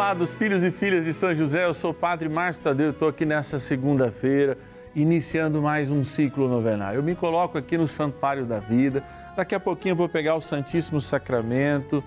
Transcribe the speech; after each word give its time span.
amados 0.00 0.34
filhos 0.34 0.62
e 0.62 0.70
filhas 0.70 1.04
de 1.04 1.12
São 1.12 1.34
José, 1.34 1.66
eu 1.66 1.74
sou 1.74 1.90
o 1.90 1.94
Padre 1.94 2.26
Márcio 2.26 2.62
Tadeu, 2.62 2.88
estou 2.88 3.06
aqui 3.06 3.26
nessa 3.26 3.60
segunda-feira, 3.60 4.56
iniciando 4.96 5.60
mais 5.60 5.90
um 5.90 6.02
ciclo 6.02 6.48
novenário. 6.48 6.96
Eu 6.96 7.02
me 7.02 7.14
coloco 7.14 7.58
aqui 7.58 7.76
no 7.76 7.86
Santuário 7.86 8.46
da 8.46 8.58
Vida, 8.58 9.04
daqui 9.36 9.54
a 9.54 9.60
pouquinho 9.60 9.92
eu 9.92 9.96
vou 9.96 10.08
pegar 10.08 10.36
o 10.36 10.40
Santíssimo 10.40 11.02
Sacramento, 11.02 12.02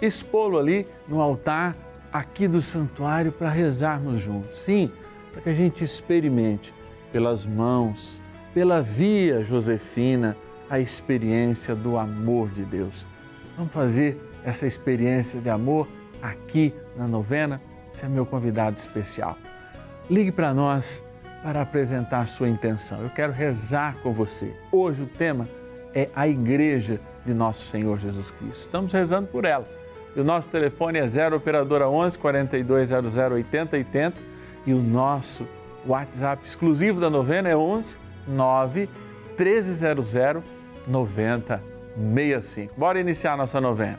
expô-lo 0.00 0.56
ali 0.56 0.86
no 1.08 1.20
altar 1.20 1.76
aqui 2.12 2.46
do 2.46 2.62
santuário 2.62 3.32
para 3.32 3.50
rezarmos 3.50 4.20
juntos. 4.20 4.58
Sim, 4.58 4.92
para 5.32 5.42
que 5.42 5.48
a 5.48 5.54
gente 5.54 5.82
experimente 5.82 6.72
pelas 7.10 7.44
mãos, 7.44 8.22
pela 8.54 8.80
via 8.80 9.42
Josefina, 9.42 10.36
a 10.70 10.78
experiência 10.78 11.74
do 11.74 11.98
amor 11.98 12.50
de 12.50 12.64
Deus. 12.64 13.04
Vamos 13.56 13.72
fazer 13.72 14.16
essa 14.44 14.64
experiência 14.64 15.40
de 15.40 15.50
amor 15.50 15.88
aqui 16.22 16.72
na 16.96 17.06
novena? 17.06 17.60
Você 17.92 18.06
é 18.06 18.08
meu 18.08 18.24
convidado 18.24 18.78
especial. 18.78 19.36
Ligue 20.08 20.32
para 20.32 20.54
nós 20.54 21.04
para 21.42 21.60
apresentar 21.60 22.26
sua 22.28 22.48
intenção. 22.48 23.02
Eu 23.02 23.10
quero 23.10 23.32
rezar 23.32 23.96
com 24.02 24.12
você. 24.12 24.54
Hoje 24.70 25.02
o 25.02 25.06
tema 25.06 25.48
é 25.92 26.08
a 26.14 26.28
Igreja 26.28 27.00
de 27.26 27.34
Nosso 27.34 27.66
Senhor 27.66 27.98
Jesus 27.98 28.30
Cristo. 28.30 28.60
Estamos 28.60 28.92
rezando 28.92 29.26
por 29.28 29.44
ela. 29.44 29.68
E 30.14 30.20
o 30.20 30.24
nosso 30.24 30.50
telefone 30.50 30.98
é 30.98 31.08
0 31.08 31.36
operadora 31.36 31.88
11 31.88 32.18
4200 32.18 33.16
8080 33.16 33.76
80 33.76 34.22
e 34.66 34.72
o 34.72 34.78
nosso 34.78 35.46
WhatsApp 35.86 36.46
exclusivo 36.46 37.00
da 37.00 37.10
novena 37.10 37.48
é 37.48 37.56
11 37.56 37.96
9 38.28 38.88
1300 39.38 40.14
9065. 40.86 42.74
Bora 42.76 43.00
iniciar 43.00 43.32
a 43.34 43.36
nossa 43.36 43.60
novena. 43.60 43.98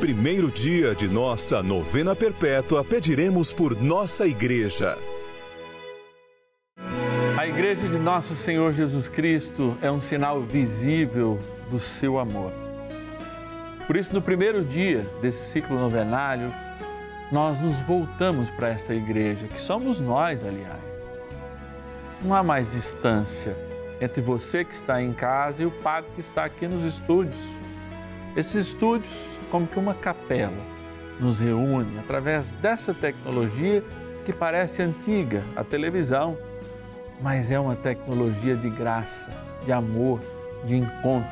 primeiro 0.00 0.50
dia 0.50 0.94
de 0.94 1.06
nossa 1.06 1.62
novena 1.62 2.16
perpétua, 2.16 2.82
pediremos 2.82 3.52
por 3.52 3.78
nossa 3.78 4.26
igreja. 4.26 4.96
A 7.36 7.46
Igreja 7.46 7.86
de 7.86 7.98
Nosso 7.98 8.34
Senhor 8.34 8.72
Jesus 8.72 9.10
Cristo 9.10 9.76
é 9.82 9.92
um 9.92 10.00
sinal 10.00 10.40
visível 10.40 11.38
do 11.70 11.78
seu 11.78 12.18
amor. 12.18 12.50
Por 13.86 13.94
isso, 13.94 14.14
no 14.14 14.22
primeiro 14.22 14.64
dia 14.64 15.06
desse 15.20 15.44
ciclo 15.44 15.78
novenário, 15.78 16.50
nós 17.30 17.60
nos 17.60 17.78
voltamos 17.80 18.48
para 18.48 18.70
essa 18.70 18.94
igreja, 18.94 19.48
que 19.48 19.60
somos 19.60 20.00
nós, 20.00 20.42
aliás. 20.42 20.80
Não 22.22 22.34
há 22.34 22.42
mais 22.42 22.72
distância 22.72 23.54
entre 24.00 24.22
você 24.22 24.64
que 24.64 24.72
está 24.74 25.02
em 25.02 25.12
casa 25.12 25.60
e 25.60 25.66
o 25.66 25.70
padre 25.70 26.10
que 26.14 26.20
está 26.20 26.46
aqui 26.46 26.66
nos 26.66 26.86
estúdios. 26.86 27.60
Esses 28.36 28.68
estúdios, 28.68 29.38
como 29.50 29.66
que 29.66 29.78
uma 29.78 29.94
capela, 29.94 30.62
nos 31.18 31.38
reúne 31.38 31.98
através 31.98 32.54
dessa 32.54 32.94
tecnologia 32.94 33.84
que 34.24 34.32
parece 34.32 34.82
antiga, 34.82 35.44
a 35.56 35.64
televisão, 35.64 36.38
mas 37.20 37.50
é 37.50 37.58
uma 37.58 37.76
tecnologia 37.76 38.56
de 38.56 38.70
graça, 38.70 39.32
de 39.64 39.72
amor, 39.72 40.20
de 40.64 40.76
encontro. 40.76 41.28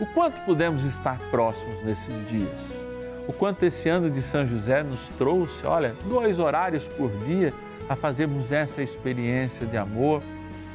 O 0.00 0.06
quanto 0.14 0.40
podemos 0.42 0.84
estar 0.84 1.18
próximos 1.30 1.82
nesses 1.82 2.26
dias? 2.26 2.86
O 3.26 3.32
quanto 3.32 3.64
esse 3.64 3.88
ano 3.88 4.08
de 4.08 4.22
São 4.22 4.46
José 4.46 4.82
nos 4.82 5.08
trouxe, 5.18 5.66
olha, 5.66 5.94
dois 6.08 6.38
horários 6.38 6.86
por 6.88 7.10
dia 7.24 7.52
a 7.88 7.96
fazermos 7.96 8.52
essa 8.52 8.80
experiência 8.80 9.66
de 9.66 9.76
amor 9.76 10.22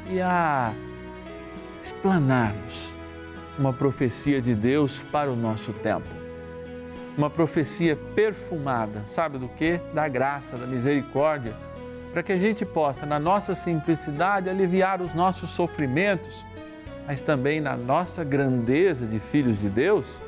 e 0.10 0.20
a 0.22 0.74
explanarmos 1.82 2.94
uma 3.58 3.74
profecia 3.74 4.42
de 4.42 4.56
Deus 4.56 5.02
para 5.12 5.32
o 5.32 5.36
nosso 5.36 5.74
tempo. 5.74 6.08
Uma 7.18 7.30
profecia 7.30 7.96
perfumada, 8.16 9.04
sabe 9.08 9.38
do 9.38 9.48
que? 9.48 9.80
Da 9.94 10.08
graça, 10.08 10.58
da 10.58 10.66
misericórdia, 10.66 11.54
para 12.12 12.24
que 12.24 12.32
a 12.32 12.38
gente 12.38 12.66
possa, 12.66 13.06
na 13.06 13.20
nossa 13.20 13.54
simplicidade, 13.54 14.50
aliviar 14.50 15.02
os 15.02 15.14
nossos 15.14 15.52
sofrimentos, 15.52 16.44
mas 17.06 17.22
também 17.22 17.60
na 17.62 17.76
nossa 17.76 18.24
grandeza 18.24 19.06
de 19.06 19.20
filhos 19.20 19.60
de 19.60 19.70
Deus, 19.70 20.22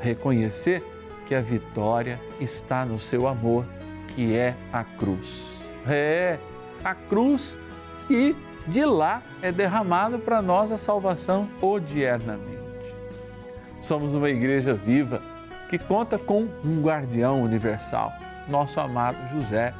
reconhecer 0.00 0.82
que 1.26 1.34
a 1.34 1.40
vitória 1.40 2.20
está 2.40 2.84
no 2.84 2.98
seu 2.98 3.26
amor, 3.26 3.64
que 4.08 4.34
é 4.36 4.54
a 4.72 4.82
cruz. 4.82 5.60
É 5.86 6.38
a 6.82 6.94
cruz 6.94 7.58
que 8.06 8.36
de 8.66 8.84
lá 8.84 9.22
é 9.42 9.52
derramada 9.52 10.18
para 10.18 10.42
nós 10.42 10.72
a 10.72 10.76
salvação 10.76 11.48
odiernamente. 11.60 12.55
Somos 13.80 14.14
uma 14.14 14.28
igreja 14.28 14.74
viva 14.74 15.20
que 15.68 15.78
conta 15.78 16.18
com 16.18 16.48
um 16.64 16.80
guardião 16.82 17.42
universal, 17.42 18.12
nosso 18.48 18.80
amado 18.80 19.28
José, 19.32 19.72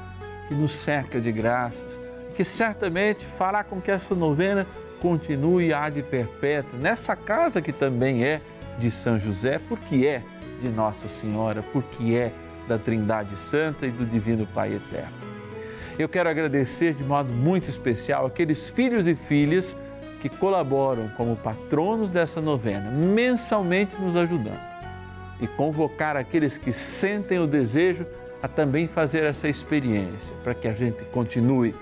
que 0.49 0.55
nos 0.55 0.73
cerca 0.73 1.21
de 1.21 1.31
graças, 1.33 2.01
que 2.35 2.45
certamente 2.45 3.25
fará 3.25 3.65
com 3.65 3.81
que 3.81 3.91
essa 3.91 4.15
novena 4.15 4.67
continue 5.01 5.73
a 5.73 5.89
de 5.89 6.03
perpétuo 6.03 6.79
nessa 6.79 7.15
casa 7.15 7.63
que 7.63 7.73
também 7.73 8.25
é 8.25 8.41
de 8.79 8.91
São 8.91 9.19
José, 9.19 9.59
porque 9.69 10.07
é 10.07 10.23
de 10.61 10.69
Nossa 10.69 11.09
Senhora, 11.09 11.63
porque 11.73 12.15
é 12.15 12.33
da 12.67 12.79
Trindade 12.79 13.37
Santa 13.37 13.87
e 13.87 13.91
do 13.91 14.05
Divino 14.05 14.47
Pai 14.47 14.75
Eterno. 14.75 15.15
Eu 15.99 16.09
quero 16.09 16.29
agradecer 16.29 16.93
de 16.93 17.03
modo 17.03 17.33
muito 17.33 17.71
especial 17.71 18.27
aqueles 18.27 18.69
filhos 18.69 19.07
e 19.07 19.15
filhas 19.15 19.77
que 20.29 20.37
colaboram 20.37 21.09
como 21.17 21.37
patronos 21.37 22.13
dessa 22.13 22.41
novena, 22.41 22.91
mensalmente 22.91 23.97
nos 24.01 24.17
ajudando. 24.17 24.61
E 25.41 25.47
convocar 25.47 26.17
aqueles 26.17 26.57
que 26.57 26.73
sentem 26.73 27.39
o 27.39 27.47
desejo 27.47 28.07
a 28.43 28.49
também 28.49 28.89
fazer 28.89 29.25
essa 29.25 29.49
experiência, 29.49 30.35
para 30.43 30.55
que 30.55 30.69
a 30.69 30.73
gente 30.73 31.05
continue 31.07 31.75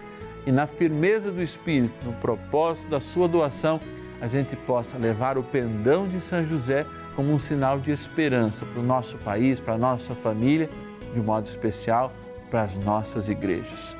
e 0.46 0.52
na 0.52 0.66
firmeza 0.66 1.30
do 1.32 1.42
Espírito, 1.42 1.94
no 2.04 2.12
propósito 2.14 2.90
da 2.90 3.00
sua 3.00 3.26
doação, 3.26 3.80
a 4.20 4.26
gente 4.26 4.54
possa 4.54 4.98
levar 4.98 5.38
o 5.38 5.42
pendão 5.42 6.06
de 6.06 6.20
São 6.20 6.44
José 6.44 6.86
como 7.16 7.32
um 7.32 7.38
sinal 7.38 7.78
de 7.78 7.90
esperança 7.90 8.66
para 8.66 8.80
o 8.80 8.84
nosso 8.84 9.16
país, 9.18 9.58
para 9.60 9.74
a 9.74 9.78
nossa 9.78 10.14
família, 10.14 10.68
de 11.14 11.20
modo 11.20 11.46
especial 11.46 12.12
para 12.50 12.62
as 12.62 12.76
nossas 12.78 13.28
igrejas. 13.28 13.96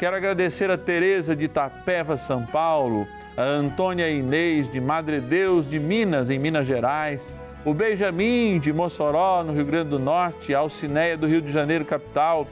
Quero 0.00 0.16
agradecer 0.16 0.70
a 0.70 0.78
Tereza 0.78 1.36
de 1.36 1.44
Itapeva, 1.44 2.16
São 2.16 2.46
Paulo, 2.46 3.06
a 3.36 3.42
Antônia 3.42 4.08
Inês 4.08 4.66
de 4.66 4.80
Madre 4.80 5.20
Deus 5.20 5.68
de 5.68 5.78
Minas, 5.78 6.30
em 6.30 6.38
Minas 6.38 6.66
Gerais, 6.66 7.34
o 7.66 7.74
Benjamin 7.74 8.58
de 8.58 8.72
Mossoró, 8.72 9.44
no 9.44 9.52
Rio 9.52 9.66
Grande 9.66 9.90
do 9.90 9.98
Norte, 9.98 10.54
a 10.54 10.60
Alcineia 10.60 11.18
do 11.18 11.26
Rio 11.26 11.42
de 11.42 11.52
Janeiro, 11.52 11.84
capital, 11.84 12.46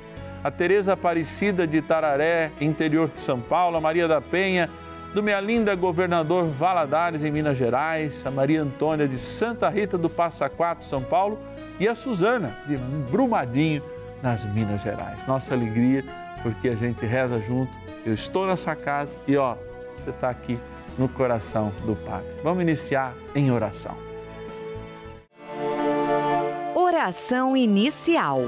a 0.44 0.50
Tereza 0.50 0.92
Aparecida 0.92 1.66
de 1.66 1.80
Tararé, 1.80 2.52
interior 2.60 3.08
de 3.08 3.18
São 3.18 3.40
Paulo, 3.40 3.78
a 3.78 3.80
Maria 3.80 4.06
da 4.06 4.20
Penha, 4.20 4.68
do 5.14 5.22
minha 5.22 5.40
linda 5.40 5.74
governador 5.74 6.44
Valadares, 6.48 7.24
em 7.24 7.30
Minas 7.30 7.56
Gerais, 7.56 8.26
a 8.26 8.30
Maria 8.30 8.60
Antônia 8.60 9.08
de 9.08 9.16
Santa 9.16 9.70
Rita 9.70 9.96
do 9.96 10.10
Passa 10.10 10.50
Quatro, 10.50 10.84
São 10.84 11.02
Paulo, 11.02 11.38
e 11.80 11.88
a 11.88 11.94
Suzana 11.94 12.58
de 12.66 12.76
Brumadinho, 13.10 13.82
nas 14.22 14.44
Minas 14.44 14.82
Gerais. 14.82 15.24
Nossa 15.24 15.54
alegria, 15.54 16.04
porque 16.42 16.68
a 16.68 16.74
gente 16.74 17.04
reza 17.04 17.40
junto. 17.40 17.72
Eu 18.04 18.14
estou 18.14 18.46
nessa 18.46 18.74
casa 18.74 19.16
e 19.26 19.36
ó, 19.36 19.56
você 19.96 20.10
está 20.10 20.30
aqui 20.30 20.58
no 20.98 21.08
coração 21.08 21.72
do 21.84 21.94
Padre. 21.96 22.28
Vamos 22.42 22.62
iniciar 22.62 23.14
em 23.34 23.50
oração. 23.50 23.96
Oração 26.74 27.56
inicial. 27.56 28.40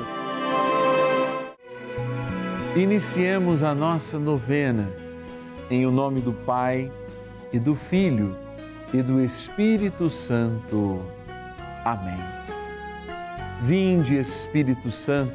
Iniciemos 2.76 3.62
a 3.62 3.74
nossa 3.74 4.18
novena 4.18 4.88
em 5.70 5.86
o 5.86 5.90
nome 5.90 6.20
do 6.20 6.32
Pai 6.32 6.90
e 7.52 7.58
do 7.58 7.74
Filho 7.74 8.36
e 8.92 9.02
do 9.02 9.20
Espírito 9.20 10.08
Santo. 10.10 11.00
Amém. 11.84 12.18
Vinde, 13.62 14.16
Espírito 14.16 14.90
Santo, 14.90 15.34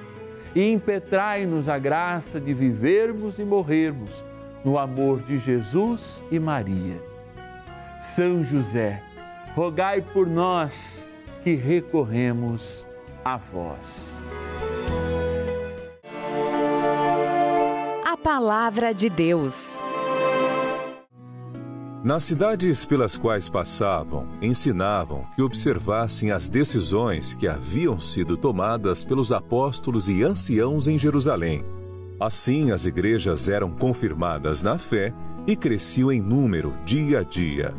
e 0.55 0.71
impetrai-nos 0.71 1.69
a 1.69 1.77
graça 1.77 2.39
de 2.39 2.53
vivermos 2.53 3.39
e 3.39 3.43
morrermos 3.43 4.23
no 4.63 4.77
amor 4.77 5.21
de 5.21 5.37
Jesus 5.37 6.23
e 6.29 6.39
Maria. 6.39 7.01
São 7.99 8.43
José, 8.43 9.01
rogai 9.55 10.01
por 10.01 10.27
nós 10.27 11.07
que 11.43 11.55
recorremos 11.55 12.87
a 13.23 13.37
vós. 13.37 14.29
A 18.05 18.17
palavra 18.17 18.93
de 18.93 19.09
Deus. 19.09 19.81
Nas 22.03 22.23
cidades 22.23 22.83
pelas 22.83 23.15
quais 23.15 23.47
passavam, 23.47 24.27
ensinavam 24.41 25.23
que 25.35 25.41
observassem 25.43 26.31
as 26.31 26.49
decisões 26.49 27.35
que 27.35 27.47
haviam 27.47 27.99
sido 27.99 28.35
tomadas 28.35 29.05
pelos 29.05 29.31
apóstolos 29.31 30.09
e 30.09 30.23
anciãos 30.23 30.87
em 30.87 30.97
Jerusalém. 30.97 31.63
Assim, 32.19 32.71
as 32.71 32.87
igrejas 32.87 33.47
eram 33.47 33.69
confirmadas 33.69 34.63
na 34.63 34.79
fé 34.79 35.13
e 35.45 35.55
cresciam 35.55 36.11
em 36.11 36.19
número 36.19 36.73
dia 36.83 37.19
a 37.19 37.23
dia. 37.23 37.71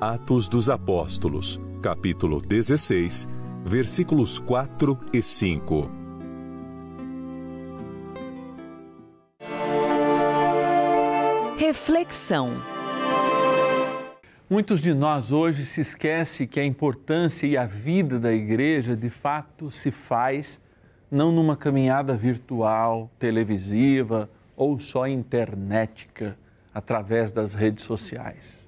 Atos 0.00 0.48
dos 0.48 0.68
Apóstolos, 0.68 1.60
capítulo 1.80 2.40
16, 2.40 3.28
versículos 3.64 4.40
4 4.40 4.98
e 5.12 5.22
5. 5.22 5.88
Reflexão. 11.56 12.77
Muitos 14.50 14.80
de 14.80 14.94
nós 14.94 15.30
hoje 15.30 15.66
se 15.66 15.82
esquecem 15.82 16.46
que 16.46 16.58
a 16.58 16.64
importância 16.64 17.46
e 17.46 17.54
a 17.54 17.66
vida 17.66 18.18
da 18.18 18.32
igreja 18.32 18.96
de 18.96 19.10
fato 19.10 19.70
se 19.70 19.90
faz 19.90 20.58
não 21.10 21.30
numa 21.30 21.54
caminhada 21.54 22.14
virtual, 22.14 23.10
televisiva 23.18 24.30
ou 24.56 24.78
só 24.78 25.06
internética 25.06 26.34
através 26.72 27.30
das 27.30 27.52
redes 27.52 27.84
sociais. 27.84 28.66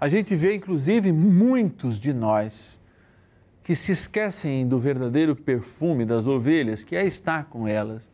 A 0.00 0.08
gente 0.08 0.34
vê 0.34 0.56
inclusive 0.56 1.12
muitos 1.12 2.00
de 2.00 2.12
nós 2.12 2.80
que 3.62 3.76
se 3.76 3.92
esquecem 3.92 4.66
do 4.66 4.80
verdadeiro 4.80 5.36
perfume 5.36 6.04
das 6.04 6.26
ovelhas, 6.26 6.82
que 6.82 6.96
é 6.96 7.06
estar 7.06 7.44
com 7.44 7.68
elas. 7.68 8.10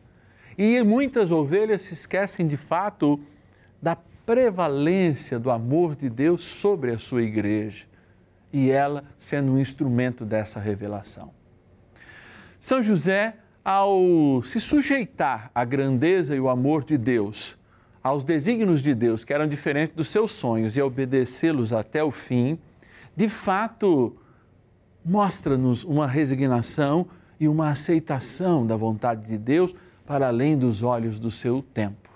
E 0.55 0.83
muitas 0.83 1.31
ovelhas 1.31 1.81
se 1.81 1.95
esquecem 1.95 2.45
de 2.45 2.57
fato 2.57 3.19
da 3.81 3.95
prevalência 4.29 5.39
do 5.39 5.49
amor 5.49 5.95
de 5.95 6.07
Deus 6.07 6.43
sobre 6.43 6.91
a 6.91 6.99
sua 6.99 7.23
igreja 7.23 7.87
e 8.53 8.69
ela 8.69 9.03
sendo 9.17 9.53
um 9.53 9.57
instrumento 9.57 10.23
dessa 10.23 10.59
revelação. 10.59 11.31
São 12.61 12.79
José, 12.83 13.37
ao 13.65 14.39
se 14.43 14.59
sujeitar 14.59 15.49
à 15.55 15.65
grandeza 15.65 16.35
e 16.35 16.39
o 16.39 16.47
amor 16.47 16.83
de 16.83 16.95
Deus, 16.95 17.57
aos 18.03 18.23
desígnios 18.23 18.83
de 18.83 18.93
Deus, 18.93 19.23
que 19.23 19.33
eram 19.33 19.47
diferentes 19.47 19.95
dos 19.95 20.09
seus 20.09 20.31
sonhos, 20.31 20.77
e 20.77 20.81
obedecê-los 20.83 21.73
até 21.73 22.03
o 22.03 22.11
fim, 22.11 22.59
de 23.15 23.27
fato 23.27 24.15
mostra-nos 25.03 25.83
uma 25.83 26.05
resignação 26.05 27.07
e 27.39 27.47
uma 27.47 27.71
aceitação 27.71 28.63
da 28.63 28.77
vontade 28.77 29.25
de 29.25 29.39
Deus 29.39 29.73
para 30.05 30.27
além 30.27 30.55
dos 30.55 30.83
olhos 30.83 31.17
do 31.17 31.31
seu 31.31 31.63
tempo. 31.63 32.08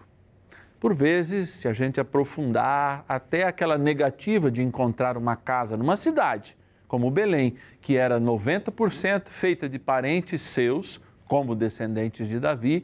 Por 0.84 0.94
vezes, 0.94 1.50
se 1.50 1.70
a 1.70 1.72
gente 1.72 2.02
aprofundar 2.02 3.06
até 3.08 3.44
aquela 3.44 3.78
negativa 3.78 4.52
de 4.52 4.62
encontrar 4.62 5.16
uma 5.16 5.34
casa 5.34 5.78
numa 5.78 5.96
cidade, 5.96 6.58
como 6.90 7.10
Belém, 7.10 7.56
que 7.80 7.96
era 7.96 8.20
90% 8.20 9.30
feita 9.30 9.70
de 9.70 9.80
parentes 9.80 10.42
seus, 10.42 11.00
como 11.26 11.56
descendentes 11.56 12.28
de 12.28 12.38
Davi, 12.38 12.84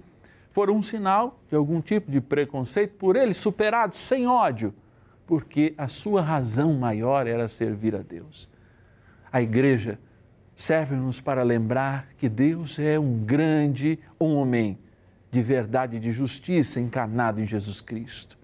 foram 0.50 0.78
um 0.78 0.82
sinal 0.82 1.42
de 1.50 1.58
algum 1.58 1.82
tipo 1.82 2.10
de 2.10 2.22
preconceito 2.22 2.94
por 2.94 3.18
ele, 3.18 3.34
superado 3.34 3.94
sem 3.94 4.26
ódio, 4.26 4.74
porque 5.28 5.74
a 5.78 5.90
sua 5.90 6.22
razão 6.22 6.74
maior 6.76 7.28
era 7.28 7.50
servir 7.50 7.98
a 7.98 8.02
Deus. 8.02 8.48
A 9.30 9.42
igreja 9.42 10.00
serve-nos 10.56 11.20
para 11.20 11.44
lembrar 11.44 12.08
que 12.18 12.30
Deus 12.30 12.80
é 12.80 12.98
um 12.98 13.26
grande 13.26 14.00
homem 14.18 14.78
de 15.32 15.42
verdade 15.42 15.98
e 15.98 16.00
de 16.00 16.12
justiça 16.12 16.80
encarnado 16.80 17.42
em 17.42 17.46
Jesus 17.46 17.82
Cristo, 17.82 18.38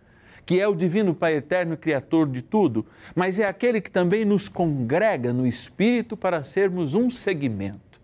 que 0.46 0.60
é 0.60 0.68
o 0.68 0.76
divino 0.76 1.16
Pai 1.16 1.36
eterno 1.36 1.76
criador 1.76 2.30
de 2.30 2.42
tudo, 2.42 2.86
mas 3.16 3.40
é 3.40 3.48
aquele 3.48 3.82
que 3.82 3.90
também 3.90 4.24
nos 4.24 4.48
congrega 4.48 5.34
no 5.34 5.48
espírito 5.48 6.16
para 6.16 6.44
sermos 6.44 6.94
um 6.94 7.10
segmento, 7.10 8.00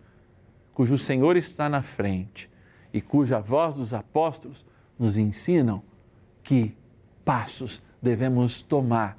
cujo 0.74 0.98
Senhor 0.98 1.38
está 1.38 1.70
na 1.70 1.82
frente 1.82 2.50
e 2.94 3.02
cuja 3.02 3.40
voz 3.40 3.76
dos 3.76 3.94
apóstolos 3.94 4.66
nos 4.98 5.18
ensinam 5.18 5.84
que 6.44 6.76
passos 7.24 7.82
devemos 8.02 8.62
tomar 8.62 9.18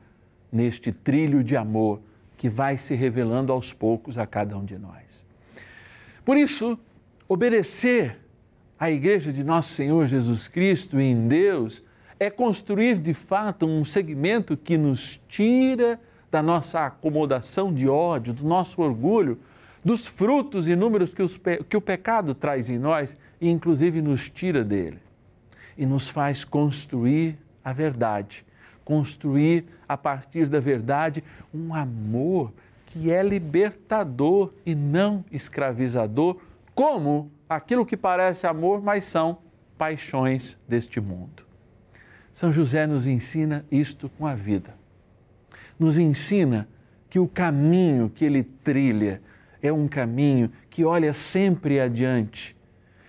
neste 0.50 0.92
trilho 0.92 1.42
de 1.42 1.56
amor 1.56 2.00
que 2.36 2.48
vai 2.48 2.76
se 2.76 2.94
revelando 2.94 3.52
aos 3.52 3.72
poucos 3.72 4.18
a 4.18 4.26
cada 4.26 4.58
um 4.58 4.64
de 4.64 4.76
nós. 4.76 5.24
Por 6.24 6.36
isso, 6.36 6.78
obedecer 7.28 8.21
à 8.82 8.90
Igreja 8.90 9.32
de 9.32 9.44
Nosso 9.44 9.68
Senhor 9.74 10.08
Jesus 10.08 10.48
Cristo 10.48 10.98
em 10.98 11.28
Deus 11.28 11.84
é 12.18 12.28
construir 12.28 12.98
de 12.98 13.14
fato 13.14 13.64
um 13.64 13.84
segmento 13.84 14.56
que 14.56 14.76
nos 14.76 15.20
tira 15.28 16.00
da 16.32 16.42
nossa 16.42 16.86
acomodação 16.86 17.72
de 17.72 17.88
ódio, 17.88 18.32
do 18.32 18.44
nosso 18.44 18.82
orgulho, 18.82 19.38
dos 19.84 20.08
frutos 20.08 20.66
inúmeros 20.66 21.14
que, 21.14 21.22
os, 21.22 21.38
que 21.68 21.76
o 21.76 21.80
pecado 21.80 22.34
traz 22.34 22.68
em 22.68 22.76
nós 22.76 23.16
e, 23.40 23.48
inclusive, 23.48 24.02
nos 24.02 24.28
tira 24.28 24.64
dele. 24.64 24.98
E 25.78 25.86
nos 25.86 26.08
faz 26.08 26.42
construir 26.42 27.38
a 27.64 27.72
verdade, 27.72 28.44
construir 28.84 29.64
a 29.88 29.96
partir 29.96 30.46
da 30.46 30.58
verdade 30.58 31.22
um 31.54 31.72
amor 31.72 32.52
que 32.86 33.12
é 33.12 33.22
libertador 33.22 34.52
e 34.66 34.74
não 34.74 35.24
escravizador, 35.30 36.36
como 36.74 37.30
aquilo 37.56 37.86
que 37.86 37.96
parece 37.96 38.46
amor, 38.46 38.82
mas 38.82 39.04
são 39.04 39.38
paixões 39.76 40.56
deste 40.68 41.00
mundo. 41.00 41.46
São 42.32 42.52
José 42.52 42.86
nos 42.86 43.06
ensina 43.06 43.64
isto 43.70 44.08
com 44.18 44.26
a 44.26 44.34
vida. 44.34 44.74
Nos 45.78 45.98
ensina 45.98 46.68
que 47.10 47.18
o 47.18 47.28
caminho 47.28 48.08
que 48.08 48.24
ele 48.24 48.42
trilha 48.42 49.20
é 49.60 49.72
um 49.72 49.86
caminho 49.86 50.50
que 50.70 50.84
olha 50.84 51.12
sempre 51.12 51.78
adiante, 51.78 52.56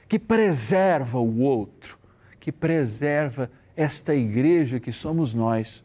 que 0.08 0.20
preserva 0.20 1.20
o 1.20 1.40
outro, 1.40 1.98
que 2.40 2.52
preserva 2.52 3.50
esta 3.76 4.14
igreja 4.14 4.80
que 4.80 4.92
somos 4.92 5.34
nós, 5.34 5.84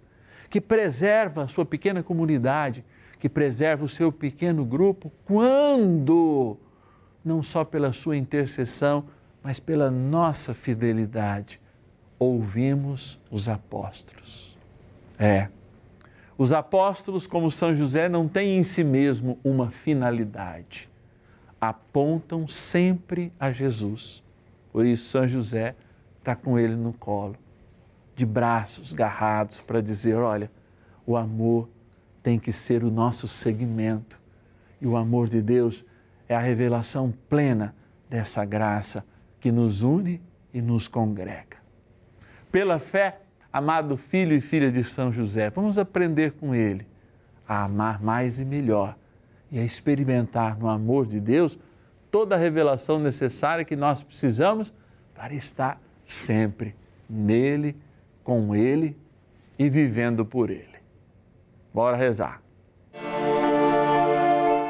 que 0.51 0.61
preserva 0.61 1.45
a 1.45 1.49
sua 1.49 1.65
pequena 1.65 2.03
comunidade, 2.03 2.85
que 3.19 3.29
preserva 3.29 3.85
o 3.85 3.89
seu 3.89 4.13
pequeno 4.13 4.65
grupo, 4.65 5.13
quando, 5.25 6.57
não 7.25 7.43
só 7.43 7.65
pela 7.65 7.93
sua 7.93 8.17
intercessão, 8.17 9.05
mas 9.43 9.61
pela 9.61 9.91
nossa 9.91 10.55
fidelidade, 10.55 11.61
ouvimos 12.19 13.19
os 13.31 13.49
apóstolos. 13.49 14.57
É 15.19 15.49
os 16.39 16.53
apóstolos, 16.53 17.27
como 17.27 17.51
São 17.51 17.75
José, 17.75 18.09
não 18.09 18.29
têm 18.29 18.59
em 18.59 18.63
si 18.63 18.85
mesmo 18.85 19.41
uma 19.43 19.73
finalidade. 19.73 20.89
Apontam 21.61 22.47
sempre 22.47 23.33
a 23.41 23.51
Jesus. 23.51 24.23
Por 24.73 24.87
isso, 24.87 25.11
São 25.11 25.27
José 25.27 25.75
está 26.21 26.37
com 26.37 26.57
ele 26.57 26.77
no 26.77 26.93
colo, 26.93 27.35
de 28.15 28.25
braços 28.25 28.93
garrados, 28.93 29.61
para 29.61 29.81
dizer: 29.81 30.15
olha, 30.15 30.49
o 31.05 31.17
amor 31.17 31.69
tem 32.23 32.39
que 32.39 32.53
ser 32.53 32.85
o 32.85 32.91
nosso 32.91 33.27
segmento. 33.27 34.21
E 34.81 34.87
o 34.87 34.97
amor 34.97 35.29
de 35.29 35.43
Deus 35.43 35.85
é 36.29 36.35
a 36.35 36.41
revelação 36.41 37.13
plena 37.29 37.75
dessa 38.09 38.45
graça 38.45 39.05
que 39.41 39.51
nos 39.51 39.83
une 39.83 40.21
e 40.53 40.61
nos 40.61 40.89
congrega. 40.89 41.59
Pela 42.51 42.79
fé, 42.79 43.21
amado 43.53 43.97
filho 43.97 44.35
e 44.35 44.41
filha 44.41 44.71
de 44.71 44.85
São 44.85 45.13
José, 45.13 45.51
vamos 45.51 45.79
aprender 45.79 46.33
com 46.33 46.55
ele 46.55 46.87
a 47.47 47.65
amar 47.65 48.03
mais 48.03 48.39
e 48.39 48.45
melhor 48.45 48.97
e 49.51 49.59
a 49.59 49.65
experimentar 49.65 50.59
no 50.59 50.69
amor 50.69 51.07
de 51.07 51.19
Deus 51.21 51.59
toda 52.11 52.35
a 52.35 52.39
revelação 52.39 52.99
necessária 52.99 53.65
que 53.65 53.77
nós 53.77 54.03
precisamos 54.03 54.73
para 55.15 55.35
estar 55.35 55.81
sempre 56.05 56.75
nele, 57.09 57.77
com 58.23 58.55
ele 58.55 58.97
e 59.59 59.69
vivendo 59.69 60.25
por 60.25 60.51
ele. 60.51 60.79
Bora 61.73 61.97
rezar. 61.97 62.43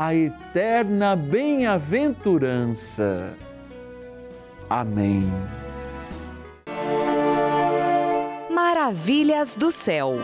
a 0.00 0.12
eterna 0.14 1.14
bem-aventurança. 1.14 3.36
Amém. 4.70 5.30
Maravilhas 8.50 9.54
do 9.54 9.70
céu. 9.70 10.14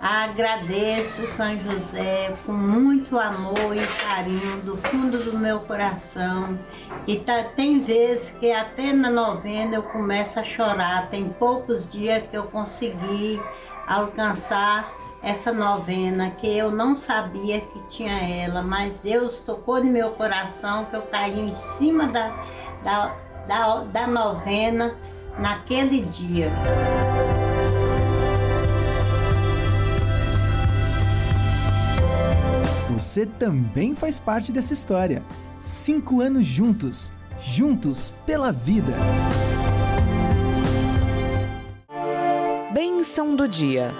Agradeço 0.00 1.26
São 1.26 1.60
José 1.60 2.34
com 2.46 2.52
muito 2.52 3.18
amor 3.18 3.76
e 3.76 3.86
carinho 4.02 4.62
do 4.62 4.78
fundo 4.78 5.22
do 5.22 5.36
meu 5.36 5.60
coração. 5.60 6.58
E 7.06 7.18
tá, 7.18 7.44
tem 7.44 7.82
vezes 7.82 8.30
que 8.40 8.50
até 8.50 8.94
na 8.94 9.10
novena 9.10 9.74
eu 9.74 9.82
começo 9.82 10.40
a 10.40 10.44
chorar. 10.44 11.10
Tem 11.10 11.28
poucos 11.28 11.86
dias 11.86 12.22
que 12.30 12.38
eu 12.38 12.44
consegui 12.44 13.38
alcançar 13.86 14.90
essa 15.22 15.52
novena 15.52 16.30
que 16.30 16.46
eu 16.46 16.70
não 16.70 16.96
sabia 16.96 17.60
que 17.60 17.80
tinha 17.88 18.18
ela, 18.18 18.62
mas 18.62 18.94
Deus 18.96 19.40
tocou 19.40 19.82
no 19.82 19.90
meu 19.90 20.10
coração 20.10 20.86
que 20.86 20.96
eu 20.96 21.02
caí 21.02 21.38
em 21.38 21.54
cima 21.76 22.06
da, 22.06 22.28
da, 22.82 23.14
da, 23.46 23.76
da 23.84 24.06
novena 24.06 24.94
naquele 25.38 26.02
dia. 26.02 26.50
Você 32.88 33.24
também 33.24 33.94
faz 33.94 34.18
parte 34.18 34.52
dessa 34.52 34.74
história. 34.74 35.24
Cinco 35.58 36.20
anos 36.20 36.46
juntos, 36.46 37.10
juntos 37.38 38.12
pela 38.26 38.52
vida. 38.52 38.94
Bênção 42.72 43.34
do 43.34 43.48
dia. 43.48 43.94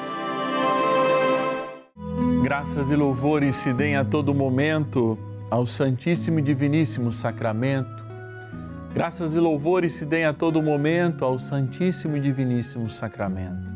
Graças 2.51 2.91
e 2.91 2.97
louvores 2.97 3.55
se 3.55 3.73
deem 3.73 3.95
a 3.95 4.05
todo 4.05 4.35
momento 4.35 5.17
ao 5.49 5.65
Santíssimo 5.65 6.41
e 6.41 6.43
Diviníssimo 6.43 7.13
Sacramento. 7.13 8.05
Graças 8.93 9.37
e 9.37 9.39
louvores 9.39 9.93
se 9.93 10.05
deem 10.05 10.25
a 10.25 10.33
todo 10.33 10.61
momento 10.61 11.25
ao 11.25 11.39
Santíssimo 11.39 12.17
e 12.17 12.21
Diviníssimo 12.21 12.91
Sacramento. 12.91 13.73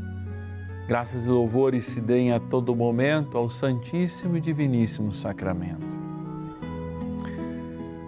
Graças 0.89 1.25
e 1.27 1.29
louvores 1.29 1.85
se 1.85 2.01
deem 2.01 2.33
a 2.33 2.41
todo 2.41 2.75
momento 2.75 3.39
ao 3.39 3.49
Santíssimo 3.49 4.39
e 4.39 4.41
Diviníssimo 4.41 5.13
Sacramento. 5.13 5.87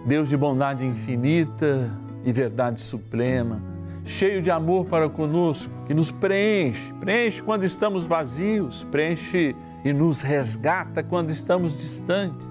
Deus 0.05 0.27
de 0.27 0.35
bondade 0.35 0.85
infinita 0.85 1.97
e 2.25 2.33
verdade 2.33 2.81
suprema, 2.81 3.63
cheio 4.03 4.41
de 4.41 4.51
amor 4.51 4.83
para 4.87 5.07
conosco, 5.07 5.73
que 5.85 5.93
nos 5.93 6.11
preenche, 6.11 6.93
preenche 6.95 7.41
quando 7.41 7.63
estamos 7.63 8.05
vazios, 8.05 8.83
preenche 8.91 9.55
e 9.83 9.93
nos 9.93 10.21
resgata 10.21 11.03
quando 11.03 11.29
estamos 11.29 11.75
distantes. 11.75 12.47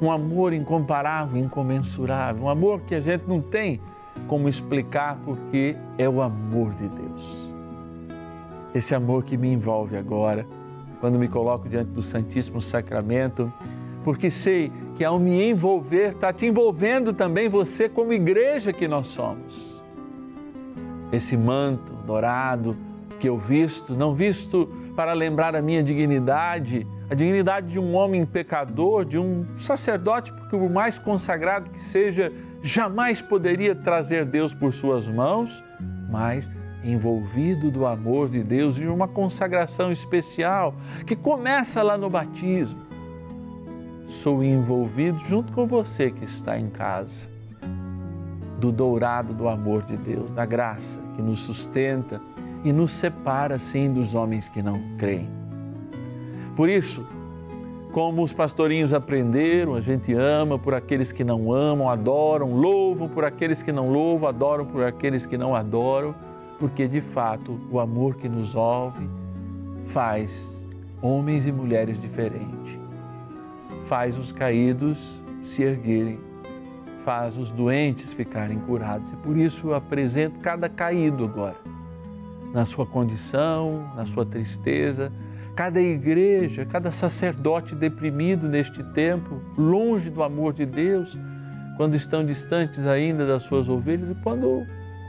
Um 0.00 0.10
amor 0.10 0.52
incomparável, 0.52 1.40
incomensurável, 1.40 2.44
um 2.44 2.48
amor 2.48 2.80
que 2.80 2.94
a 2.94 3.00
gente 3.00 3.24
não 3.26 3.40
tem 3.40 3.80
como 4.26 4.48
explicar 4.48 5.18
porque 5.24 5.76
é 5.96 6.08
o 6.08 6.20
amor 6.20 6.74
de 6.74 6.88
Deus 6.88 7.52
esse 8.74 8.94
amor 8.94 9.24
que 9.24 9.36
me 9.36 9.52
envolve 9.52 9.96
agora, 9.96 10.46
quando 11.00 11.18
me 11.18 11.28
coloco 11.28 11.68
diante 11.68 11.90
do 11.90 12.02
Santíssimo 12.02 12.60
Sacramento, 12.60 13.52
porque 14.04 14.30
sei 14.30 14.72
que 14.96 15.04
ao 15.04 15.18
me 15.18 15.50
envolver, 15.50 16.12
está 16.12 16.32
te 16.32 16.46
envolvendo 16.46 17.12
também 17.12 17.48
você 17.48 17.88
como 17.88 18.12
igreja 18.12 18.72
que 18.72 18.88
nós 18.88 19.08
somos. 19.08 19.82
Esse 21.12 21.36
manto 21.36 21.92
dourado 22.06 22.76
que 23.20 23.28
eu 23.28 23.38
visto, 23.38 23.94
não 23.94 24.14
visto 24.14 24.68
para 24.94 25.12
lembrar 25.12 25.56
a 25.56 25.62
minha 25.62 25.82
dignidade, 25.82 26.86
a 27.10 27.14
dignidade 27.14 27.72
de 27.72 27.78
um 27.78 27.94
homem 27.94 28.24
pecador, 28.26 29.04
de 29.04 29.18
um 29.18 29.46
sacerdote, 29.56 30.32
porque 30.32 30.56
o 30.56 30.68
mais 30.68 30.98
consagrado 30.98 31.70
que 31.70 31.82
seja, 31.82 32.32
jamais 32.62 33.22
poderia 33.22 33.74
trazer 33.74 34.24
Deus 34.24 34.52
por 34.52 34.72
suas 34.72 35.08
mãos, 35.08 35.62
mas 36.10 36.50
envolvido 36.84 37.70
do 37.70 37.86
amor 37.86 38.28
de 38.28 38.42
Deus 38.42 38.76
e 38.76 38.86
uma 38.86 39.06
consagração 39.06 39.90
especial 39.90 40.74
que 41.06 41.14
começa 41.14 41.82
lá 41.82 41.96
no 41.96 42.10
batismo. 42.10 42.80
Sou 44.06 44.42
envolvido 44.42 45.18
junto 45.20 45.52
com 45.52 45.66
você 45.66 46.10
que 46.10 46.24
está 46.24 46.58
em 46.58 46.68
casa, 46.68 47.28
do 48.58 48.70
dourado 48.70 49.32
do 49.32 49.48
amor 49.48 49.82
de 49.82 49.96
Deus, 49.96 50.30
da 50.30 50.44
graça 50.44 51.00
que 51.14 51.22
nos 51.22 51.40
sustenta 51.40 52.20
e 52.64 52.72
nos 52.72 52.92
separa, 52.92 53.58
sim, 53.58 53.92
dos 53.92 54.14
homens 54.14 54.48
que 54.48 54.62
não 54.62 54.80
creem. 54.98 55.28
Por 56.54 56.68
isso, 56.68 57.04
como 57.92 58.22
os 58.22 58.32
pastorinhos 58.32 58.92
aprenderam, 58.92 59.74
a 59.74 59.80
gente 59.80 60.14
ama 60.14 60.58
por 60.58 60.74
aqueles 60.74 61.12
que 61.12 61.24
não 61.24 61.52
amam, 61.52 61.88
adoram, 61.88 62.54
louvam 62.54 63.08
por 63.08 63.24
aqueles 63.24 63.62
que 63.62 63.72
não 63.72 63.90
louvam, 63.90 64.28
adoram 64.28 64.66
por 64.66 64.84
aqueles 64.84 65.26
que 65.26 65.36
não 65.36 65.54
adoram 65.54 66.14
porque 66.62 66.86
de 66.86 67.00
fato 67.00 67.58
o 67.72 67.80
amor 67.80 68.14
que 68.14 68.28
nos 68.28 68.54
ouve 68.54 69.10
faz 69.86 70.64
homens 71.02 71.44
e 71.44 71.50
mulheres 71.50 72.00
diferentes, 72.00 72.78
faz 73.86 74.16
os 74.16 74.30
caídos 74.30 75.20
se 75.42 75.64
erguerem, 75.64 76.20
faz 77.04 77.36
os 77.36 77.50
doentes 77.50 78.12
ficarem 78.12 78.60
curados. 78.60 79.10
E 79.10 79.16
por 79.16 79.36
isso 79.36 79.70
eu 79.70 79.74
apresento 79.74 80.38
cada 80.38 80.68
caído 80.68 81.24
agora, 81.24 81.56
na 82.52 82.66
sua 82.66 82.84
condição, 82.84 83.90
na 83.96 84.04
sua 84.04 84.26
tristeza, 84.26 85.10
cada 85.54 85.80
igreja, 85.80 86.64
cada 86.64 86.90
sacerdote 86.90 87.74
deprimido 87.74 88.48
neste 88.48 88.82
tempo, 88.82 89.40
longe 89.56 90.10
do 90.10 90.22
amor 90.22 90.52
de 90.52 90.66
Deus, 90.66 91.18
quando 91.76 91.94
estão 91.94 92.24
distantes 92.24 92.86
ainda 92.86 93.26
das 93.26 93.42
suas 93.44 93.68
ovelhas 93.68 94.10
e 94.10 94.14
quando 94.16 94.66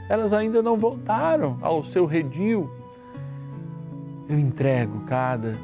elas 0.08 0.32
ainda 0.32 0.62
não 0.62 0.76
voltaram 0.76 1.58
ao 1.60 1.84
seu 1.84 2.06
redil. 2.06 2.70
Eu 4.28 4.38
entrego 4.38 5.00
cada 5.06 5.54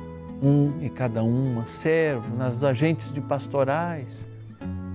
um 0.43 0.73
e 0.81 0.89
cada 0.89 1.23
uma, 1.23 1.67
servo 1.67 2.37
nas 2.37 2.63
agentes 2.65 3.13
de 3.13 3.21
pastorais, 3.21 4.27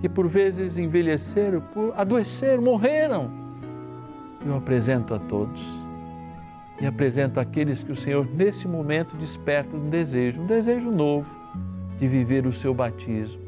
que 0.01 0.09
por 0.09 0.27
vezes 0.27 0.77
envelheceram, 0.77 1.61
por 1.61 1.93
adoeceram, 1.97 2.61
morreram. 2.61 3.31
Eu 4.45 4.55
apresento 4.57 5.13
a 5.13 5.19
todos 5.19 5.84
e 6.81 6.85
apresento 6.85 7.39
aqueles 7.39 7.83
que 7.83 7.91
o 7.91 7.95
Senhor 7.95 8.27
nesse 8.33 8.67
momento 8.67 9.15
desperta 9.15 9.77
um 9.77 9.89
desejo, 9.89 10.41
um 10.41 10.45
desejo 10.45 10.91
novo 10.91 11.35
de 11.99 12.07
viver 12.07 12.45
o 12.45 12.51
seu 12.51 12.73
batismo, 12.73 13.41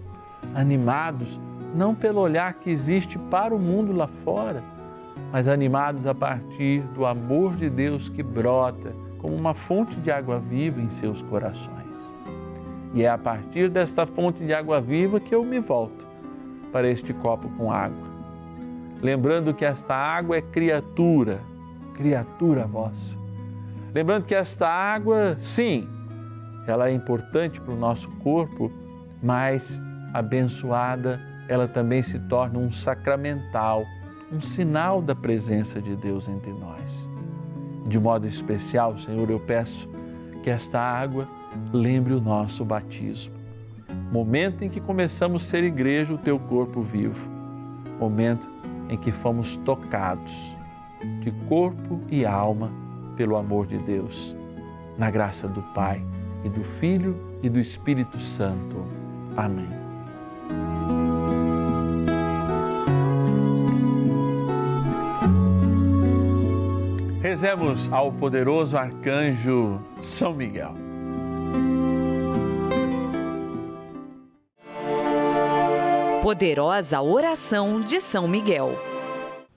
animados 0.55 1.39
não 1.75 1.93
pelo 1.93 2.21
olhar 2.21 2.53
que 2.53 2.69
existe 2.69 3.19
para 3.19 3.53
o 3.53 3.59
mundo 3.59 3.91
lá 3.91 4.07
fora, 4.07 4.63
mas 5.31 5.47
animados 5.47 6.07
a 6.07 6.15
partir 6.15 6.81
do 6.95 7.05
amor 7.05 7.55
de 7.55 7.69
Deus 7.69 8.07
que 8.07 8.23
brota 8.23 8.93
como 9.19 9.35
uma 9.35 9.53
fonte 9.53 9.99
de 9.99 10.09
água 10.09 10.39
viva 10.39 10.81
em 10.81 10.89
seus 10.89 11.21
corações. 11.21 11.77
E 12.93 13.03
é 13.03 13.09
a 13.09 13.17
partir 13.17 13.69
desta 13.69 14.05
fonte 14.05 14.43
de 14.45 14.53
água 14.53 14.79
viva 14.79 15.19
que 15.19 15.35
eu 15.35 15.43
me 15.43 15.59
volto 15.59 16.07
para 16.71 16.87
este 16.87 17.13
copo 17.13 17.49
com 17.57 17.71
água. 17.71 18.07
Lembrando 19.01 19.53
que 19.53 19.65
esta 19.65 19.95
água 19.95 20.37
é 20.37 20.41
criatura, 20.41 21.41
criatura 21.97 22.65
vossa. 22.65 23.17
Lembrando 23.93 24.25
que 24.25 24.35
esta 24.35 24.69
água, 24.69 25.35
sim, 25.37 25.89
ela 26.67 26.89
é 26.89 26.93
importante 26.93 27.59
para 27.59 27.73
o 27.73 27.77
nosso 27.77 28.09
corpo, 28.17 28.71
mas 29.21 29.81
abençoada, 30.13 31.19
ela 31.47 31.67
também 31.67 32.03
se 32.03 32.19
torna 32.19 32.59
um 32.59 32.71
sacramental 32.71 33.83
um 34.31 34.41
sinal 34.41 35.01
da 35.01 35.15
presença 35.15 35.81
de 35.81 35.95
Deus 35.95 36.27
entre 36.27 36.51
nós. 36.51 37.09
De 37.87 37.97
modo 37.97 38.27
especial, 38.27 38.97
Senhor, 38.97 39.29
eu 39.29 39.39
peço 39.39 39.89
que 40.43 40.49
esta 40.49 40.81
água 40.81 41.27
lembre 41.71 42.13
o 42.13 42.19
nosso 42.19 42.65
batismo. 42.65 43.35
Momento 44.11 44.63
em 44.63 44.69
que 44.69 44.81
começamos 44.81 45.45
a 45.45 45.45
ser 45.45 45.63
igreja, 45.63 46.13
o 46.13 46.17
teu 46.17 46.37
corpo 46.37 46.81
vivo. 46.81 47.29
Momento 47.99 48.49
em 48.89 48.97
que 48.97 49.11
fomos 49.11 49.55
tocados 49.57 50.56
de 51.19 51.31
corpo 51.47 52.01
e 52.09 52.25
alma 52.25 52.71
pelo 53.15 53.35
amor 53.35 53.67
de 53.67 53.77
Deus. 53.77 54.35
Na 54.97 55.11
graça 55.11 55.47
do 55.47 55.61
Pai 55.73 56.03
e 56.43 56.49
do 56.49 56.63
Filho 56.63 57.17
e 57.43 57.49
do 57.49 57.59
Espírito 57.59 58.19
Santo. 58.19 58.85
Amém. 59.35 59.67
Rezemos 67.21 67.91
ao 67.91 68.11
poderoso 68.11 68.77
arcanjo 68.77 69.81
São 69.99 70.33
Miguel. 70.33 70.73
Poderosa 76.23 77.01
oração 77.01 77.81
de 77.81 78.01
São 78.01 78.27
Miguel. 78.27 78.86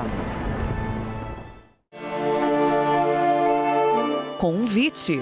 Amém. 0.00 0.40
Convite. 4.38 5.20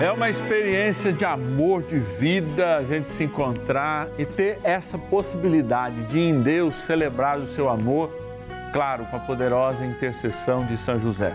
É 0.00 0.10
uma 0.10 0.28
experiência 0.28 1.12
de 1.12 1.24
amor, 1.24 1.82
de 1.82 1.96
vida, 1.96 2.78
a 2.78 2.82
gente 2.82 3.08
se 3.08 3.22
encontrar 3.22 4.08
e 4.18 4.26
ter 4.26 4.58
essa 4.64 4.98
possibilidade 4.98 6.02
de 6.06 6.18
em 6.18 6.40
Deus 6.40 6.74
celebrar 6.74 7.38
o 7.38 7.46
seu 7.46 7.68
amor, 7.68 8.10
claro, 8.72 9.04
com 9.04 9.14
a 9.14 9.20
poderosa 9.20 9.86
intercessão 9.86 10.64
de 10.64 10.76
São 10.76 10.98
José. 10.98 11.32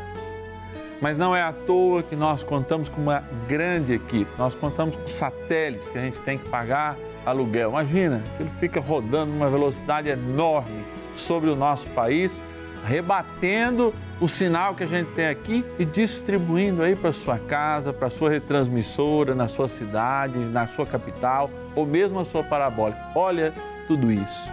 Mas 1.00 1.18
não 1.18 1.34
é 1.34 1.42
à 1.42 1.54
toa 1.54 2.04
que 2.04 2.18
nós 2.18 2.44
contamos 2.44 2.90
com 2.90 3.00
uma 3.00 3.24
grande 3.48 3.94
equipe, 3.94 4.30
nós 4.38 4.54
contamos 4.54 4.98
com 4.98 5.08
satélites 5.08 5.88
que 5.88 5.98
a 5.98 6.02
gente 6.02 6.20
tem 6.20 6.38
que 6.38 6.50
pagar 6.50 6.98
aluguel. 7.26 7.70
Imagina, 7.70 8.22
ele 8.38 8.50
fica 8.60 8.82
rodando 8.82 9.32
numa 9.32 9.50
velocidade 9.50 10.10
enorme 10.10 10.84
sobre 11.18 11.50
o 11.50 11.56
nosso 11.56 11.88
país 11.90 12.42
rebatendo 12.88 13.94
o 14.20 14.28
sinal 14.28 14.74
que 14.74 14.84
a 14.84 14.88
gente 14.88 15.12
tem 15.12 15.28
aqui 15.28 15.64
e 15.78 15.84
distribuindo 15.84 16.82
aí 16.82 16.96
para 16.96 17.12
sua 17.12 17.38
casa, 17.38 17.92
para 17.92 18.10
sua 18.10 18.30
retransmissora, 18.30 19.36
na 19.36 19.48
sua 19.48 19.68
cidade, 19.68 20.38
na 20.38 20.66
sua 20.66 20.86
capital 20.86 21.50
ou 21.76 21.86
mesmo 21.86 22.20
a 22.20 22.26
sua 22.26 22.44
parabólica. 22.44 23.00
Olha 23.14 23.54
tudo 23.88 24.12
isso. 24.12 24.50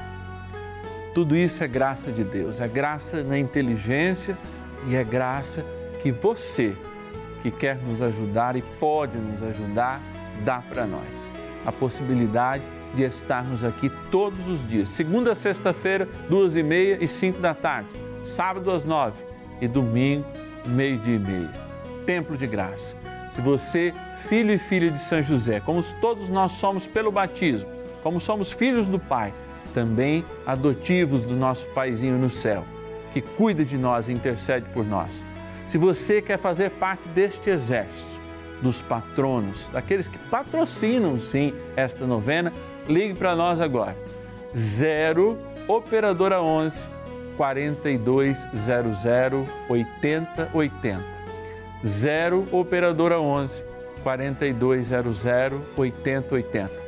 Tudo 1.14 1.36
isso 1.36 1.62
é 1.62 1.68
graça 1.68 2.10
de 2.10 2.24
Deus, 2.24 2.60
é 2.60 2.66
graça 2.66 3.22
na 3.22 3.38
inteligência 3.38 4.36
e 4.88 4.96
é 4.96 5.04
graça 5.04 5.64
que 6.02 6.10
você, 6.10 6.76
que 7.40 7.52
quer 7.52 7.76
nos 7.76 8.02
ajudar 8.02 8.56
e 8.56 8.62
pode 8.62 9.16
nos 9.16 9.40
ajudar, 9.44 10.02
dá 10.44 10.60
para 10.60 10.84
nós. 10.86 11.30
A 11.64 11.70
possibilidade 11.70 12.64
de 12.94 13.02
estarmos 13.02 13.64
aqui 13.64 13.90
todos 14.10 14.46
os 14.48 14.66
dias, 14.66 14.88
segunda 14.88 15.32
a 15.32 15.34
sexta-feira, 15.34 16.08
duas 16.28 16.56
e 16.56 16.62
meia 16.62 16.98
e 17.00 17.08
cinco 17.08 17.40
da 17.40 17.54
tarde 17.54 18.04
sábado 18.24 18.70
às 18.70 18.84
nove 18.84 19.22
e 19.60 19.68
domingo, 19.68 20.24
meio-dia 20.66 21.16
e 21.16 21.18
meia. 21.18 21.52
Templo 22.06 22.36
de 22.36 22.46
graça. 22.46 22.96
Se 23.34 23.40
você, 23.40 23.92
filho 24.28 24.52
e 24.52 24.58
filha 24.58 24.90
de 24.90 24.98
São 24.98 25.22
José, 25.22 25.60
como 25.60 25.82
todos 26.00 26.28
nós 26.28 26.52
somos 26.52 26.86
pelo 26.86 27.12
batismo, 27.12 27.70
como 28.02 28.18
somos 28.18 28.50
filhos 28.50 28.88
do 28.88 28.98
Pai, 28.98 29.32
também 29.72 30.24
adotivos 30.46 31.24
do 31.24 31.34
nosso 31.34 31.66
Paizinho 31.68 32.18
no 32.18 32.30
céu, 32.30 32.64
que 33.12 33.20
cuida 33.20 33.64
de 33.64 33.76
nós 33.76 34.08
e 34.08 34.12
intercede 34.12 34.68
por 34.70 34.84
nós. 34.84 35.24
Se 35.66 35.78
você 35.78 36.22
quer 36.22 36.38
fazer 36.38 36.70
parte 36.70 37.08
deste 37.08 37.50
exército, 37.50 38.24
dos 38.62 38.80
patronos, 38.80 39.68
daqueles 39.72 40.08
que 40.08 40.18
patrocinam 40.30 41.18
sim 41.18 41.52
esta 41.76 42.06
novena, 42.06 42.52
ligue 42.88 43.14
para 43.14 43.34
nós 43.34 43.60
agora. 43.60 43.96
0 44.56 45.38
Operadora 45.66 46.42
11 46.42 46.86
4200 47.36 49.04
8080. 49.68 51.04
0 51.84 52.48
Operadora 52.52 53.20
11 53.20 53.64
4200 54.02 55.24
8080. 55.76 56.84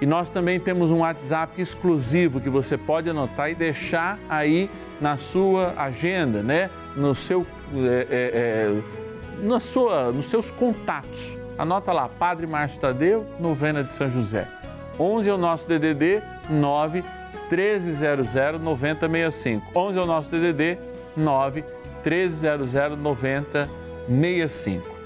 E 0.00 0.06
nós 0.06 0.30
também 0.30 0.58
temos 0.58 0.90
um 0.90 1.00
WhatsApp 1.00 1.60
exclusivo 1.60 2.40
que 2.40 2.48
você 2.48 2.78
pode 2.78 3.10
anotar 3.10 3.50
e 3.50 3.54
deixar 3.54 4.18
aí 4.30 4.70
na 4.98 5.18
sua 5.18 5.74
agenda, 5.76 6.42
né? 6.42 6.70
No 6.96 7.14
seu, 7.14 7.46
é, 7.74 8.06
é, 8.10 9.46
na 9.46 9.60
sua, 9.60 10.10
nos 10.10 10.24
seus 10.24 10.50
contatos. 10.50 11.38
Anota 11.58 11.92
lá, 11.92 12.08
Padre 12.08 12.46
Márcio 12.46 12.80
Tadeu, 12.80 13.26
novena 13.38 13.84
de 13.84 13.92
São 13.92 14.10
José. 14.10 14.48
11 15.00 15.30
é 15.30 15.32
o 15.32 15.38
nosso 15.38 15.66
DDD 15.66 16.22
9 16.50 17.02
1300 17.50 18.60
9065. 18.60 19.66
11 19.74 19.98
é 19.98 20.02
o 20.02 20.06
nosso 20.06 20.30
DDD 20.30 20.78
9 21.16 21.64
1300 22.04 22.98
9065. 22.98 25.00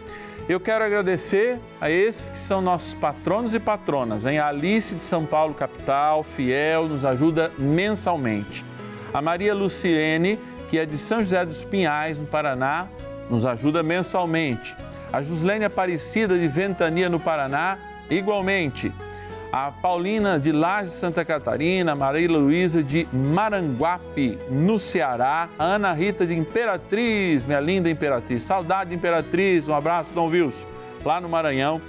Eu 0.49 0.59
quero 0.59 0.85
agradecer 0.85 1.61
a 1.81 1.89
esses 1.89 2.29
que 2.29 2.37
são 2.37 2.61
nossos 2.61 2.93
patronos 2.95 3.55
e 3.55 3.61
patronas, 3.61 4.27
em 4.27 4.41
Alice 4.41 4.97
de 4.97 5.01
São 5.01 5.25
Paulo, 5.25 5.55
capital, 5.55 6.25
fiel, 6.25 6.89
nos 6.89 7.05
ajuda 7.05 7.53
mensalmente. 7.57 8.65
A 9.13 9.23
Maria 9.23 9.55
Luciene, 9.55 10.41
que 10.69 10.77
é 10.77 10.85
de 10.85 10.99
São 10.99 11.21
José 11.21 11.47
dos 11.47 11.63
Pinhais, 11.63 12.19
no 12.19 12.27
Paraná, 12.27 12.89
nos 13.31 13.47
ajuda 13.47 13.81
mensalmente. 13.83 14.77
A 15.13 15.23
Juslene 15.23 15.65
Aparecida 15.65 16.37
de 16.37 16.49
Ventania, 16.49 17.09
no 17.09 17.21
Paraná, 17.21 17.79
igualmente 18.11 18.93
a 19.57 19.71
Paulina 19.71 20.37
de 20.37 20.51
Laje 20.51 20.91
Santa 20.91 21.25
Catarina, 21.25 21.95
Maria 21.95 22.29
Luísa 22.29 22.83
de 22.83 23.07
Maranguape, 23.13 24.37
no 24.51 24.81
Ceará, 24.81 25.49
Ana 25.57 25.93
Rita 25.93 26.27
de 26.27 26.35
Imperatriz, 26.35 27.47
minha 27.47 27.61
linda 27.61 27.89
Imperatriz, 27.89 28.43
saudade 28.43 28.91
de 28.91 28.97
Imperatriz, 28.97 29.69
um 29.69 29.75
abraço, 29.77 30.13
Dom 30.13 30.27
Wilson, 30.27 30.67
lá 31.05 31.21
no 31.21 31.29
Maranhão, 31.29 31.81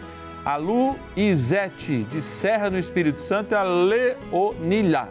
a 0.46 0.58
Lu 0.58 0.96
Izete 1.18 2.04
de 2.04 2.22
Serra 2.22 2.70
no 2.70 2.78
Espírito 2.78 3.20
Santo 3.20 3.54
e 3.54 3.56
a 3.56 3.64
Leonilha 3.64 5.08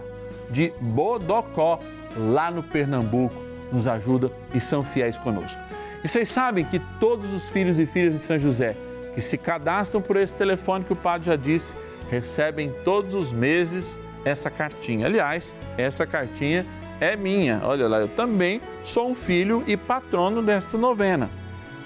de 0.49 0.73
Bodocó, 0.81 1.81
lá 2.17 2.53
no 2.53 2.62
Pernambuco, 2.62 3.35
nos 3.73 3.88
ajuda 3.88 4.31
e 4.55 4.61
são 4.61 4.85
fiéis 4.85 5.19
conosco. 5.19 5.61
E 6.05 6.09
vocês 6.09 6.29
sabem 6.29 6.64
que 6.64 6.79
todos 7.01 7.35
os 7.35 7.51
filhos 7.51 7.81
e 7.81 7.85
filhas 7.85 8.12
de 8.12 8.21
São 8.21 8.38
José 8.38 8.77
que 9.12 9.21
se 9.21 9.38
cadastram 9.38 10.03
por 10.03 10.17
esse 10.17 10.37
telefone 10.37 10.85
que 10.85 10.93
o 10.93 10.97
padre 10.97 11.27
já 11.27 11.37
disse, 11.37 11.75
recebem 12.11 12.73
todos 12.85 13.14
os 13.14 13.33
meses 13.33 14.01
essa 14.25 14.51
cartinha. 14.51 15.07
Aliás, 15.07 15.55
essa 15.77 16.07
cartinha 16.07 16.64
é 17.01 17.17
minha. 17.17 17.61
Olha 17.64 17.88
lá, 17.88 17.99
eu 17.99 18.09
também 18.09 18.61
sou 18.83 19.11
um 19.11 19.14
filho 19.14 19.62
e 19.67 19.77
patrono 19.77 20.43
desta 20.43 20.79
novena. 20.79 21.31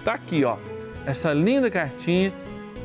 Tá 0.04 0.14
aqui, 0.14 0.44
ó. 0.44 0.56
Essa 1.06 1.32
linda 1.32 1.70
cartinha 1.70 2.32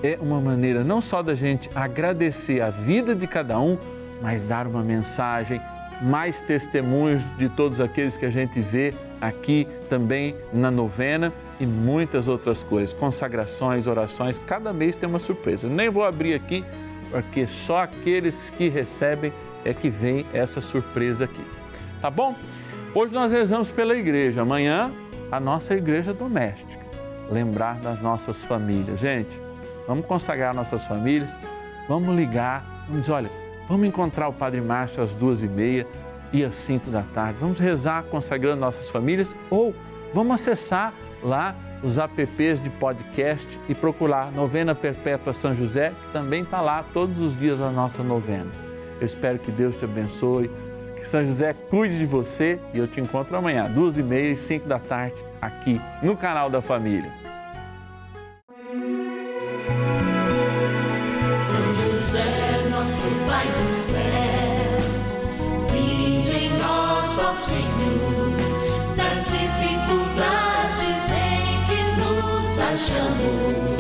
é 0.01 0.17
uma 0.21 0.39
maneira 0.39 0.83
não 0.83 1.01
só 1.01 1.21
da 1.21 1.35
gente 1.35 1.69
agradecer 1.75 2.61
a 2.61 2.69
vida 2.69 3.15
de 3.15 3.27
cada 3.27 3.59
um, 3.59 3.77
mas 4.21 4.43
dar 4.43 4.67
uma 4.67 4.81
mensagem, 4.81 5.61
mais 6.01 6.41
testemunhos 6.41 7.23
de 7.37 7.47
todos 7.49 7.79
aqueles 7.79 8.17
que 8.17 8.25
a 8.25 8.29
gente 8.29 8.59
vê 8.59 8.93
aqui 9.21 9.67
também 9.89 10.35
na 10.51 10.69
novena 10.69 11.31
e 11.59 11.65
muitas 11.65 12.27
outras 12.27 12.61
coisas, 12.63 12.93
consagrações, 12.93 13.87
orações, 13.87 14.39
cada 14.39 14.73
mês 14.73 14.97
tem 14.97 15.07
uma 15.07 15.19
surpresa. 15.19 15.69
Nem 15.69 15.89
vou 15.89 16.03
abrir 16.03 16.33
aqui 16.33 16.63
porque 17.13 17.45
só 17.45 17.83
aqueles 17.83 18.49
que 18.49 18.69
recebem 18.69 19.31
é 19.63 19.71
que 19.71 19.87
vem 19.87 20.25
essa 20.33 20.59
surpresa 20.59 21.25
aqui. 21.25 21.45
Tá 22.01 22.09
bom? 22.09 22.35
Hoje 22.95 23.13
nós 23.13 23.31
rezamos 23.31 23.69
pela 23.69 23.95
igreja, 23.95 24.41
amanhã 24.41 24.91
a 25.31 25.39
nossa 25.39 25.75
igreja 25.75 26.11
doméstica. 26.11 26.83
Lembrar 27.31 27.75
das 27.81 28.01
nossas 28.01 28.43
famílias. 28.43 28.99
Gente, 28.99 29.39
vamos 29.87 30.07
consagrar 30.07 30.55
nossas 30.55 30.85
famílias, 30.85 31.37
vamos 31.87 32.15
ligar, 32.15 32.65
vamos 32.87 33.01
dizer, 33.01 33.13
olha, 33.13 33.29
vamos 33.69 33.87
encontrar 33.87 34.27
o 34.27 34.33
Padre 34.33 34.59
Márcio 34.59 35.03
às 35.03 35.13
duas 35.13 35.43
e 35.43 35.47
meia 35.47 35.85
e 36.31 36.43
às 36.43 36.55
cinco 36.55 36.89
da 36.89 37.03
tarde. 37.13 37.37
Vamos 37.39 37.59
rezar 37.59 38.03
consagrando 38.05 38.59
nossas 38.59 38.89
famílias 38.89 39.35
ou 39.51 39.75
vamos 40.15 40.33
acessar 40.33 40.91
lá 41.21 41.55
os 41.83 41.97
apps 41.97 42.61
de 42.61 42.69
podcast 42.69 43.59
e 43.67 43.75
procurar 43.75 44.31
Novena 44.31 44.73
Perpétua 44.73 45.33
São 45.33 45.53
José, 45.53 45.89
que 45.89 46.13
também 46.13 46.43
está 46.43 46.61
lá 46.61 46.83
todos 46.93 47.19
os 47.19 47.37
dias 47.37 47.61
a 47.61 47.69
nossa 47.69 48.01
novena. 48.01 48.49
Eu 48.99 49.05
espero 49.05 49.37
que 49.37 49.51
Deus 49.51 49.75
te 49.75 49.83
abençoe, 49.83 50.49
que 50.95 51.05
São 51.05 51.25
José 51.25 51.53
cuide 51.53 51.97
de 51.97 52.05
você 52.05 52.57
e 52.73 52.77
eu 52.77 52.87
te 52.87 53.01
encontro 53.01 53.35
amanhã, 53.35 53.69
duas 53.69 53.97
e 53.97 54.03
meia 54.03 54.31
e 54.31 54.37
cinco 54.37 54.67
da 54.67 54.79
tarde, 54.79 55.21
aqui 55.41 55.79
no 56.01 56.15
canal 56.15 56.49
da 56.49 56.61
Família. 56.61 57.11
Senhor, 67.35 68.33
das 68.95 69.25
dificuldades 69.31 70.02
nos 72.91 73.72